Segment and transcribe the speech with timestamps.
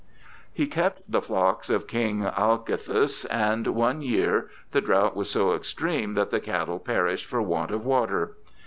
[0.51, 6.15] He kept the flocks of King Alcithous, and one year the drought was so extreme
[6.15, 8.35] that the cattle perished for want of water.